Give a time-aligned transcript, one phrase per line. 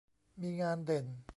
[0.41, 1.05] มีงานเด่น